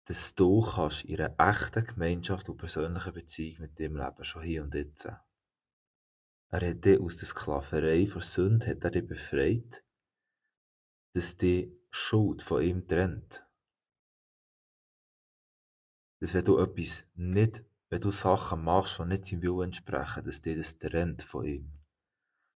dass 0.05 0.35
du 0.35 0.61
kannst 0.61 1.05
in 1.05 1.19
einer 1.19 1.35
echten 1.39 1.85
Gemeinschaft 1.85 2.49
und 2.49 2.57
persönlichen 2.57 3.13
Beziehung 3.13 3.61
mit 3.61 3.79
dem 3.79 3.95
leben, 3.95 4.23
schon 4.23 4.43
hier 4.43 4.63
und 4.63 4.75
jetzt. 4.75 5.05
Er 5.05 6.69
hat 6.69 6.85
dich 6.85 6.99
aus 6.99 7.17
der 7.17 7.27
Sklaverei 7.27 8.07
vor 8.07 8.21
Sünde 8.21 8.67
hat 8.67 8.83
er 8.83 8.91
dich 8.91 9.07
befreit, 9.07 9.83
dass 11.13 11.37
die 11.37 11.75
Schuld 11.89 12.41
von 12.41 12.61
ihm 12.61 12.87
trennt. 12.87 13.44
Dass 16.25 16.33
wenn 16.33 16.45
du 16.45 16.57
etwas 16.57 17.05
nicht, 17.13 17.63
wenn 17.91 18.01
du 18.01 18.09
Sachen 18.09 18.63
machst, 18.63 18.97
die 18.97 19.05
nicht 19.05 19.27
seinem 19.27 19.43
Willen 19.43 19.65
entsprechen, 19.65 20.25
dass 20.25 20.41
dir 20.41 20.57
das 20.57 20.79
trennt 20.79 21.21
von 21.21 21.45
ihm. 21.45 21.71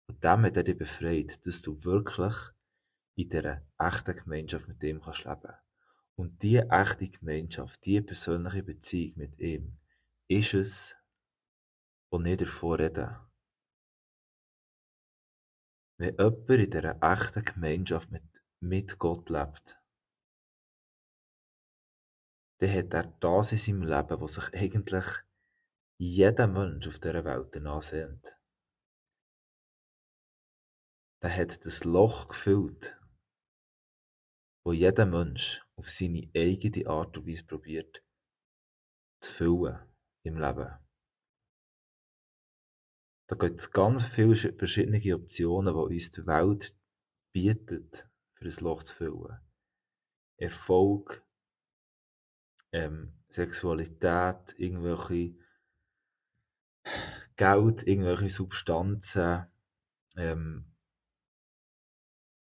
Und 0.08 0.24
dem 0.24 0.44
hat 0.44 0.56
er 0.56 0.64
dich 0.64 0.78
befreit, 0.78 1.46
dass 1.46 1.64
du 1.64 1.84
wirklich 1.84 2.34
in 3.18 3.28
dieser 3.28 3.62
echten 3.78 4.16
Gemeinschaft 4.16 4.70
mit 4.70 4.82
ihm 4.84 5.02
kannst 5.02 5.26
leben. 5.26 5.54
Und 6.16 6.42
diese 6.42 6.70
echte 6.70 7.10
Gemeinschaft, 7.10 7.84
diese 7.84 8.04
persönliche 8.04 8.64
Beziehung 8.64 9.18
mit 9.18 9.38
ihm, 9.38 9.78
ist 10.30 10.54
es, 10.54 10.96
wo 12.10 12.20
nicht 12.20 12.40
davor 12.40 12.80
reden. 12.80 13.18
Wenn 15.98 16.16
jemand 16.16 16.50
in 16.52 16.72
dieser 16.72 17.04
echten 17.04 17.44
Gemeinschaft 17.44 18.12
mit, 18.12 18.24
mit 18.62 18.98
Gott 18.98 19.30
lebt, 19.30 19.78
dann 22.60 22.74
hat 22.74 22.94
er 22.94 23.04
das 23.20 23.52
in 23.52 23.58
seinem 23.58 23.84
Leben, 23.84 24.22
was 24.22 24.34
sich 24.34 24.54
eigentlich 24.54 25.06
jeder 26.00 26.48
Mensch 26.48 26.88
auf 26.88 27.00
dieser 27.00 27.26
Welt 27.26 27.56
danach 27.56 27.82
sehnt. 27.82 28.38
Der 31.22 31.36
hat 31.36 31.66
das 31.66 31.84
Loch 31.84 32.28
gefüllt, 32.28 33.00
wo 34.64 34.72
jeder 34.74 35.06
Mensch 35.06 35.66
auf 35.76 35.90
seine 35.90 36.30
eigene 36.36 36.88
Art 36.88 37.18
und 37.18 37.28
Weise 37.28 37.46
probiert 37.46 38.04
zu 39.22 39.34
füllen 39.34 39.80
im 40.24 40.38
Leben. 40.38 40.78
Da 43.30 43.36
gibt 43.36 43.60
es 43.60 43.72
ganz 43.72 44.06
viele 44.06 44.36
verschiedene 44.36 45.16
Optionen, 45.16 45.74
die 45.74 45.96
uns 45.96 46.12
die 46.12 46.26
Welt 46.26 46.78
bietet, 47.34 48.10
für 48.38 48.46
das 48.46 48.62
Loch 48.62 48.84
zu 48.84 48.96
füllen. 48.96 49.40
Erfolg, 50.40 51.27
ähm, 52.72 53.14
Sexualität, 53.30 54.56
irgendwelche 54.58 55.36
Geld, 57.36 57.86
irgendwelche 57.86 58.30
Substanzen, 58.30 59.46
ähm, 60.16 60.66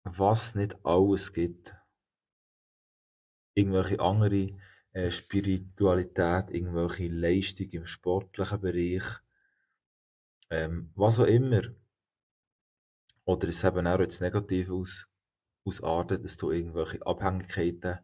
was 0.05 0.55
nicht 0.55 0.77
alles 0.85 1.33
gibt. 1.33 1.75
Irgendwelche 3.55 4.01
andere 4.01 4.57
äh, 4.93 5.11
Spiritualität, 5.11 6.51
irgendwelche 6.51 7.09
Leistung 7.09 7.69
im 7.71 7.87
sportlichen 7.87 8.61
Bereich, 8.61 9.05
ähm, 10.51 10.93
was 10.95 11.19
auch 11.19 11.27
immer. 11.27 11.63
Oder 13.25 13.49
es 13.49 13.65
eben 13.65 13.87
auch 13.87 13.99
jetzt 13.99 14.21
negativ 14.21 14.71
aus, 14.71 15.09
ausartet, 15.65 16.23
dass 16.23 16.37
du 16.37 16.53
irgendwelche 16.53 17.05
Abhängigkeiten 17.05 17.99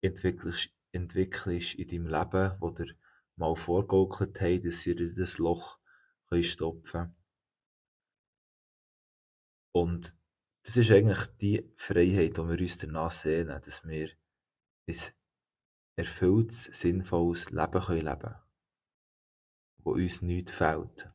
entwickelst, 0.00 0.70
entwickelst 0.92 1.74
in 1.74 1.88
deinem 1.88 2.06
Leben, 2.06 2.56
wo 2.60 2.70
dir 2.70 2.94
mal 3.36 3.56
vorgegaukelt 3.56 4.40
haben, 4.40 4.62
dass 4.62 4.82
sie 4.82 4.94
dir 4.94 5.14
das 5.14 5.38
Loch 5.38 5.78
können 6.28 6.42
stopfen 6.42 7.14
Und 9.74 10.14
das 10.64 10.76
ist 10.76 10.90
eigentlich 10.90 11.26
die 11.40 11.72
Freiheit, 11.76 12.36
die 12.36 12.48
wir 12.48 12.58
uns 12.58 12.78
danach 12.78 13.10
sehen, 13.10 13.48
dass 13.48 13.84
wir 13.86 14.10
ein 14.86 14.96
erfülltes, 15.96 16.64
sinnvolles 16.64 17.50
Leben 17.50 17.80
können 17.80 18.04
leben 18.04 18.20
können, 18.20 18.36
wo 19.78 19.92
uns 19.92 20.22
nichts 20.22 20.52
fehlt. 20.52 21.10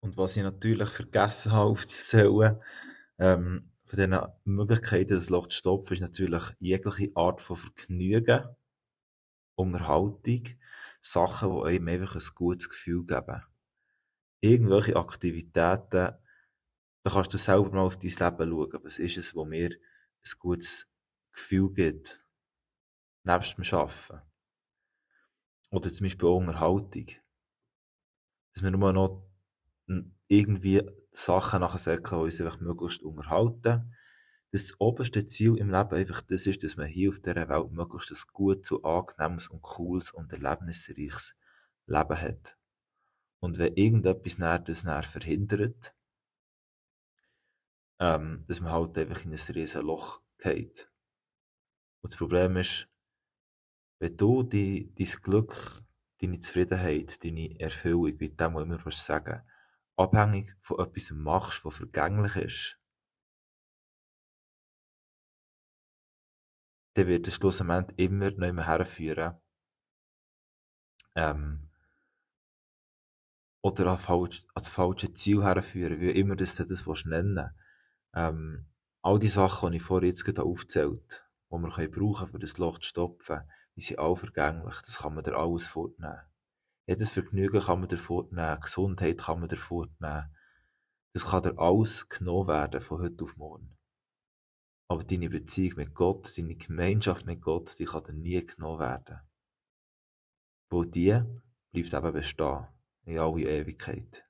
Und 0.00 0.16
was 0.16 0.36
ich 0.36 0.42
natürlich 0.42 0.88
vergessen 0.88 1.52
habe 1.52 1.70
aufzuzählen, 1.70 2.62
ähm, 3.18 3.72
von 3.88 3.96
diesen 3.96 4.18
Möglichkeiten, 4.44 5.14
das 5.14 5.30
Loch 5.30 5.46
zu 5.48 5.56
stopfen, 5.56 5.94
ist 5.94 6.00
natürlich 6.00 6.42
jegliche 6.60 7.10
Art 7.16 7.40
von 7.40 7.56
Vergnügen, 7.56 8.44
Unterhaltung, 9.54 10.42
Sachen, 11.00 11.50
die 11.50 11.66
einem 11.66 11.88
einfach 11.88 12.14
ein 12.16 12.34
gutes 12.34 12.68
Gefühl 12.68 13.06
geben. 13.06 13.42
Irgendwelche 14.40 14.96
Aktivitäten, 14.96 16.12
da 17.02 17.10
kannst 17.10 17.32
du 17.32 17.38
selber 17.38 17.70
mal 17.70 17.80
auf 17.80 17.98
dein 17.98 18.10
Leben 18.10 18.50
schauen. 18.50 18.84
Was 18.84 18.98
ist 18.98 19.16
es, 19.16 19.34
wo 19.34 19.44
mir 19.44 19.70
ein 19.70 20.38
gutes 20.38 20.86
Gefühl 21.32 21.72
gibt? 21.72 22.24
Nebst 23.24 23.56
dem 23.56 23.64
Arbeiten. 23.78 24.22
Oder 25.70 25.92
zum 25.92 26.04
Beispiel 26.04 26.28
auch 26.28 26.36
Unterhaltung. 26.36 27.06
Dass 28.52 28.62
wir 28.62 28.70
nur 28.70 28.92
noch 28.92 29.28
irgendwie 30.28 30.82
Sachen 31.12 31.60
nachher 31.60 31.78
sagen, 31.78 32.04
die 32.08 32.14
uns 32.14 32.40
einfach 32.40 32.60
möglichst 32.60 33.02
unterhalten. 33.02 33.94
Das 34.52 34.74
oberste 34.78 35.26
Ziel 35.26 35.56
im 35.58 35.70
Leben 35.70 35.94
einfach 35.94 36.22
das 36.22 36.46
ist, 36.46 36.62
dass 36.62 36.76
man 36.76 36.86
hier 36.86 37.10
auf 37.10 37.20
dieser 37.20 37.48
Welt 37.48 37.72
möglichst 37.72 38.12
ein 38.12 38.32
gutes, 38.32 38.72
angenehmes 38.82 39.48
und 39.48 39.62
cooles 39.62 40.12
und 40.12 40.32
erlebnisreiches 40.32 41.34
Leben 41.86 42.20
hat. 42.20 42.56
Und 43.40 43.58
wenn 43.58 43.74
irgendetwas 43.74 44.38
näher 44.38 44.58
das 44.58 44.84
näher 44.84 45.02
verhindert, 45.02 45.94
ähm, 47.98 48.44
dass 48.46 48.60
man 48.60 48.72
halt 48.72 48.96
einfach 48.96 49.24
in 49.24 49.32
ein 49.32 49.54
riesen 49.54 49.82
Loch 49.82 50.20
geht. 50.38 50.90
Und 52.00 52.12
das 52.12 52.18
Problem 52.18 52.56
ist, 52.56 52.88
wenn 53.98 54.16
du 54.16 54.42
die, 54.44 54.94
dein 54.94 55.22
Glück, 55.22 55.54
deine 56.20 56.38
Zufriedenheit, 56.38 57.22
deine 57.24 57.58
Erfüllung, 57.60 58.18
wie 58.18 58.30
dem, 58.30 58.56
immer 58.56 58.90
sagen 58.90 59.42
abhängig 59.98 60.54
von 60.60 60.80
etwas 60.80 61.10
machst, 61.10 61.64
was 61.64 61.76
vergänglich 61.76 62.36
ist, 62.36 62.80
dann 66.94 67.06
wird 67.06 67.28
es 67.28 67.34
schlussendlich 67.34 67.98
immer 67.98 68.30
noch 68.30 68.48
immer 68.48 68.66
herführen. 68.66 69.40
Ähm, 71.14 71.70
oder 73.60 73.86
an, 73.88 73.98
falsch, 73.98 74.44
an 74.48 74.62
das 74.62 74.68
falsche 74.68 75.12
Ziel 75.14 75.42
herführen, 75.42 76.00
wie 76.00 76.10
immer 76.10 76.36
das 76.36 76.54
das 76.54 77.04
nennen 77.04 77.50
ähm, 78.14 78.66
All 79.00 79.18
die 79.18 79.28
Sachen, 79.28 79.70
die 79.70 79.76
ich 79.78 79.82
vorher 79.82 80.08
jetzt 80.08 80.24
gerade 80.24 80.42
aufgezählt 80.42 81.24
habe, 81.50 81.62
die 81.62 81.66
wir 81.66 81.70
können 81.70 81.90
brauchen 81.92 82.28
für 82.28 82.38
das 82.38 82.58
Loch 82.58 82.78
zu 82.78 82.88
stopfen, 82.88 83.40
die 83.76 83.80
sind 83.80 83.98
all 83.98 84.16
vergänglich. 84.16 84.74
Das 84.84 84.98
kann 84.98 85.14
man 85.14 85.24
dir 85.24 85.36
alles 85.36 85.66
fortnehmen. 85.66 86.27
Jedes 86.88 87.10
Vergnügen 87.10 87.60
kann 87.60 87.80
man 87.80 87.88
dir 87.90 87.98
fortnehmen, 87.98 88.60
Gesundheit 88.60 89.18
kann 89.18 89.40
man 89.40 89.50
dir 89.50 89.58
fortnehmen. 89.58 90.34
Das 91.12 91.26
kann 91.26 91.42
dir 91.42 91.58
alles 91.58 92.08
genommen 92.08 92.48
werden 92.48 92.80
von 92.80 93.02
heute 93.02 93.24
auf 93.24 93.36
morgen. 93.36 93.76
Aber 94.90 95.04
deine 95.04 95.28
Beziehung 95.28 95.76
mit 95.76 95.94
Gott, 95.94 96.38
deine 96.38 96.56
Gemeinschaft 96.56 97.26
mit 97.26 97.42
Gott, 97.42 97.78
die 97.78 97.84
kann 97.84 98.04
dir 98.04 98.14
nie 98.14 98.46
genommen 98.46 98.80
werden. 98.80 99.20
Wo 100.70 100.84
die 100.84 101.22
bleibt 101.72 101.92
eben 101.92 102.12
bestehen, 102.14 102.66
in 103.04 103.18
alle 103.18 103.42
Ewigkeit. 103.42 104.26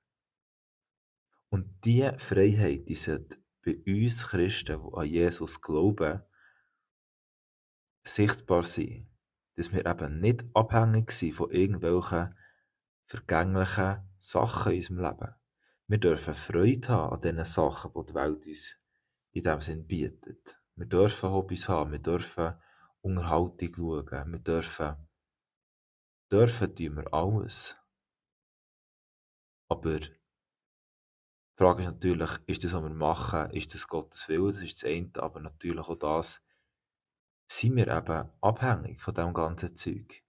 Und 1.51 1.85
diese 1.85 2.18
Freiheit, 2.18 2.88
die 2.88 2.97
sollte 2.97 3.38
bei 3.64 3.81
uns 3.87 4.27
Christen, 4.27 4.83
die 4.83 4.97
an 4.97 5.07
Jesus 5.07 5.61
glauben, 5.61 6.23
sichtbar 8.05 8.64
sein. 8.64 9.09
Dass 9.55 9.73
wir 9.73 9.87
eben 9.87 10.18
nicht 10.18 10.44
abhängig 10.55 11.12
sind 11.12 11.35
von 11.35 11.53
irgendwelchen 11.53 12.35
vergänglichen 13.09 14.07
Sachen 14.18 14.73
in 14.73 14.79
unserem 14.79 15.01
Leben. 15.01 15.35
Wir 15.87 15.99
dürfen 15.99 16.35
Freude 16.35 16.88
haben 16.88 17.14
an 17.14 17.21
diesen 17.23 17.44
Sachen, 17.44 17.92
die 17.94 18.07
die 18.07 18.14
Welt 18.14 18.47
uns 18.47 18.77
in 19.33 19.42
diesem 19.42 19.61
Sinn 19.61 19.87
bietet. 19.87 20.62
Wir 20.77 20.87
dürfen 20.87 21.31
Hobbys 21.31 21.68
haben, 21.68 21.92
wir 21.92 21.99
dürfen 21.99 22.55
Unterhaltung 23.01 23.75
schauen, 23.75 24.33
wir 24.33 24.38
dürfen, 24.38 25.09
dürfen 26.31 26.77
tun 26.77 26.97
wir 26.97 27.14
alles. 27.14 27.79
Aber 29.71 29.99
die 29.99 30.11
Frage 31.57 31.83
ist 31.83 31.88
natürlich, 31.88 32.31
ist 32.47 32.64
das, 32.64 32.75
was 32.75 32.83
wir 32.83 32.90
machen, 32.90 33.51
ist 33.53 33.73
das 33.73 33.88
Gottes 33.88 34.29
Wille, 34.29 34.53
das 34.53 34.62
ist 34.62 34.83
das 34.83 34.90
eine, 34.90 35.11
aber 35.16 35.40
natürlich 35.40 35.88
auch 35.88 35.99
das, 35.99 36.42
sind 37.51 37.77
wir 37.77 37.88
eben 37.88 38.31
abhängig 38.42 39.01
von 39.01 39.14
diesem 39.14 39.33
ganzen 39.33 39.75
Zeug. 39.75 40.23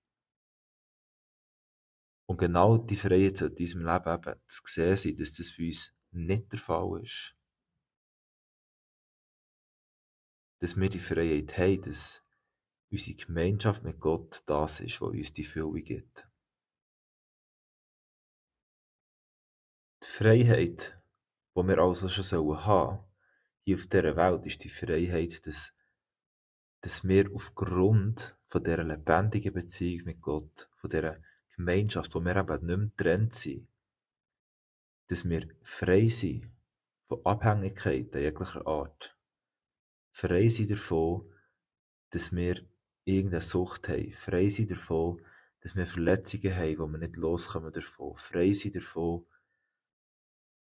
Und 2.29 2.37
genau 2.37 2.77
die 2.77 2.95
Freiheit 2.95 3.37
sollte 3.37 3.63
in 3.63 3.69
unserem 3.69 3.85
Leben 3.87 4.21
eben 4.21 4.39
zu 4.47 4.61
sehen 4.67 4.95
sein, 4.95 5.15
dass 5.15 5.33
das 5.33 5.57
bei 5.57 5.65
uns 5.65 5.95
nicht 6.11 6.51
der 6.51 6.59
Fall 6.59 7.01
ist. 7.03 7.35
Dass 10.59 10.75
wir 10.75 10.89
die 10.89 10.99
Freiheit 10.99 11.57
haben, 11.57 11.81
dass 11.81 12.23
unsere 12.91 13.17
Gemeinschaft 13.17 13.83
mit 13.83 13.99
Gott 13.99 14.43
das 14.45 14.79
ist, 14.79 15.01
was 15.01 15.09
uns 15.09 15.33
die 15.33 15.43
Fülle 15.43 15.81
gibt. 15.81 16.29
Die 20.03 20.07
Freiheit, 20.07 21.01
die 21.55 21.63
wir 21.63 21.79
also 21.79 22.09
schon 22.09 22.23
haben 22.57 22.59
sollen 22.59 22.99
hier 23.63 23.75
auf 23.75 23.87
dieser 23.87 24.15
Welt, 24.15 24.45
ist 24.45 24.63
die 24.63 24.69
Freiheit, 24.69 25.47
dass 25.47 25.73
dass 26.81 27.03
wir 27.03 27.29
aufgrund 27.33 28.37
von 28.45 28.63
dieser 28.63 28.83
lebendigen 28.83 29.51
Beziehung 29.51 30.05
mit 30.05 30.21
Gott, 30.21 30.69
von 30.77 30.89
dieser 30.89 31.21
Gemeinschaft, 31.59 32.15
wo 32.15 32.21
wir 32.21 32.37
eben 32.37 32.65
nicht 32.65 32.77
mehr 32.77 32.87
getrennt 32.95 33.33
sind, 33.33 33.67
dass 35.07 35.27
wir 35.27 35.49
frei 35.61 36.07
sind 36.07 36.49
von 37.09 37.25
Abhängigkeiten 37.25 38.21
jeglicher 38.21 38.65
Art. 38.65 39.17
Frei 40.09 40.47
sind 40.47 40.71
davon, 40.71 41.29
dass 42.11 42.31
wir 42.31 42.65
irgendeine 43.03 43.41
Sucht 43.41 43.89
haben. 43.89 44.13
Frei 44.13 44.47
sind 44.47 44.71
davon, 44.71 45.21
dass 45.59 45.75
wir 45.75 45.85
Verletzungen 45.85 46.55
haben, 46.55 46.79
wo 46.79 46.87
wir 46.87 46.97
nicht 46.97 47.17
loskommen 47.17 47.73
davon. 47.73 48.15
Frei 48.15 48.53
sind 48.53 48.77
davon, 48.77 49.25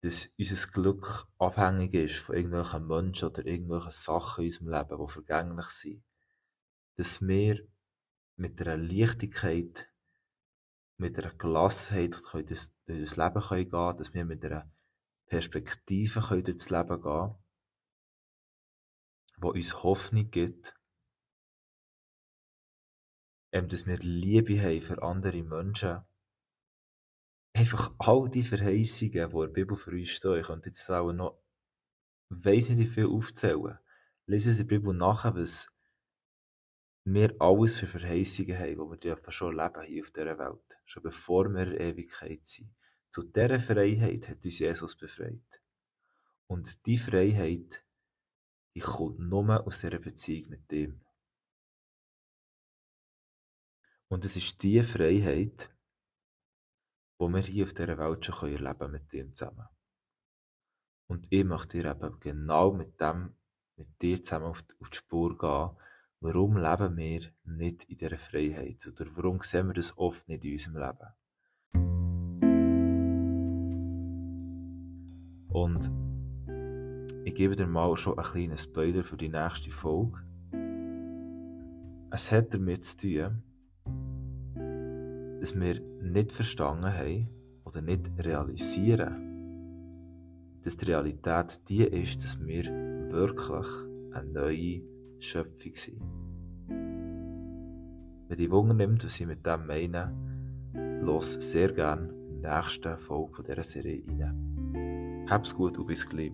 dass 0.02 0.30
unser 0.38 0.68
Glück 0.68 1.26
abhängig 1.38 1.94
ist 1.94 2.18
von 2.18 2.36
irgendwelchen 2.36 2.86
Menschen 2.86 3.28
oder 3.28 3.44
irgendwelchen 3.44 3.90
Sachen 3.90 4.44
in 4.44 4.50
unserem 4.50 4.68
Leben, 4.68 5.04
die 5.04 5.12
vergänglich 5.12 5.66
sind. 5.66 6.04
Dass 6.94 7.20
wir 7.26 7.66
mit 8.36 8.60
einer 8.60 8.76
Leichtigkeit, 8.76 9.90
mit 10.98 11.18
einer 11.18 11.34
Gelassenheit 11.34 12.14
durch 12.32 12.46
das, 12.46 12.74
Leben 12.86 13.42
gehen 13.48 13.70
können, 13.70 13.96
dass 13.96 14.14
wir 14.14 14.24
mit 14.24 14.44
einer 14.44 14.70
Perspektive 15.26 16.20
können 16.20 16.44
durchs 16.44 16.70
Leben 16.70 17.02
gehen 17.02 17.34
die 19.38 19.46
uns 19.46 19.82
Hoffnung 19.82 20.30
gibt, 20.30 20.74
ähm, 23.52 23.68
dass 23.68 23.86
wir 23.86 23.98
Liebe 23.98 24.60
haben 24.60 24.82
für 24.82 25.02
andere 25.02 25.42
Menschen, 25.42 26.02
einfach 27.54 27.94
all 27.98 28.28
die 28.28 28.42
Verheißungen, 28.42 29.12
die 29.12 29.18
in 29.18 29.30
der 29.30 29.48
Bibel 29.48 29.76
für 29.76 29.90
uns 29.90 30.08
stehen, 30.10 30.40
ich 30.40 30.46
könnte 30.46 30.68
jetzt 30.68 30.90
auch 30.90 31.12
noch, 31.12 31.42
weiss 32.28 32.68
nicht 32.68 32.78
wie 32.78 32.86
viel 32.86 33.06
aufzählen. 33.06 33.78
Lesen 34.26 34.52
Sie 34.52 34.66
der 34.66 34.78
Bibel 34.78 34.94
nach, 34.94 35.24
was 35.34 35.68
wir 37.06 37.36
alles 37.40 37.76
für 37.76 37.86
Verheißungen 37.86 38.58
haben, 38.58 39.00
die 39.00 39.08
wir 39.08 39.30
schon 39.30 39.56
leben 39.56 39.82
hier 39.82 40.02
auf 40.02 40.10
dieser 40.10 40.38
Welt. 40.38 40.78
Schon 40.84 41.04
bevor 41.04 41.48
wir 41.48 41.62
in 41.62 41.70
der 41.70 41.80
Ewigkeit 41.80 42.44
sind. 42.44 42.74
Zu 43.10 43.22
dieser 43.22 43.60
Freiheit 43.60 44.28
hat 44.28 44.44
uns 44.44 44.58
Jesus 44.58 44.96
befreit. 44.96 45.62
Und 46.48 46.84
diese 46.84 47.10
Freiheit, 47.10 47.84
die 48.74 48.80
kommt 48.80 49.20
nur 49.20 49.64
aus 49.64 49.80
dieser 49.80 50.00
Beziehung 50.00 50.50
mit 50.50 50.72
ihm. 50.72 51.00
Und 54.08 54.24
es 54.24 54.36
ist 54.36 54.60
diese 54.62 54.84
Freiheit, 54.84 55.70
wo 57.18 57.28
wir 57.28 57.40
hier 57.40 57.64
auf 57.64 57.72
dieser 57.72 57.98
Welt 57.98 58.26
schon 58.26 58.52
erleben 58.52 58.90
mit 58.90 59.12
ihm 59.14 59.32
zusammen. 59.32 59.68
Und 61.08 61.28
ich 61.30 61.44
möchte 61.44 61.78
dir 61.78 61.90
eben 61.92 62.18
genau 62.18 62.72
mit 62.72 63.00
dem, 63.00 63.36
mit 63.76 64.02
dir 64.02 64.20
zusammen 64.20 64.52
die, 64.54 64.74
auf 64.80 64.90
die 64.90 64.96
Spur 64.96 65.38
gehen, 65.38 65.85
warum 66.20 66.56
leben 66.56 66.96
wir 66.96 67.20
nicht 67.44 67.84
in 67.84 67.96
dieser 67.96 68.18
Freiheit? 68.18 68.86
Oder 68.86 69.06
warum 69.14 69.40
sehen 69.42 69.68
wir 69.68 69.74
das 69.74 69.96
oft 69.98 70.28
nicht 70.28 70.44
in 70.44 70.52
unserem 70.52 70.76
Leben? 70.76 71.14
Und 75.48 75.90
ich 77.24 77.34
gebe 77.34 77.56
dir 77.56 77.66
mal 77.66 77.96
schon 77.96 78.18
einen 78.18 78.26
kleinen 78.26 78.58
Spoiler 78.58 79.02
für 79.02 79.16
die 79.16 79.28
nächste 79.28 79.70
Folge. 79.70 80.18
Es 82.10 82.30
hat 82.30 82.54
damit 82.54 82.84
zu 82.84 82.96
tun, 82.98 83.42
dass 85.40 85.58
wir 85.58 85.80
nicht 86.02 86.32
verstanden 86.32 86.92
haben 86.92 87.28
oder 87.64 87.82
nicht 87.82 88.10
realisieren, 88.18 89.26
dass 90.62 90.76
die 90.76 90.86
Realität 90.86 91.68
die 91.68 91.84
ist, 91.84 92.22
dass 92.22 92.44
wir 92.44 92.64
wirklich 93.10 93.66
eine 94.12 94.30
neue 94.30 94.82
Schöpfung 95.20 95.74
sind. 95.74 96.02
Wenn 98.28 98.36
dich 98.36 98.50
Wunder 98.50 98.74
nimmt, 98.74 99.04
was 99.04 99.20
ich 99.20 99.26
mit 99.26 99.46
dem 99.46 99.66
meine, 99.66 100.12
los 101.02 101.34
sehr 101.34 101.72
gerne 101.72 102.08
in 102.08 102.42
die 102.42 102.48
nächste 102.48 102.96
Folge 102.96 103.42
dieser 103.42 103.64
Serie 103.64 104.02
rein. 104.08 105.26
Hab's 105.28 105.54
gut 105.54 105.78
und 105.78 105.86
bis 105.86 106.08
gleich. 106.08 106.32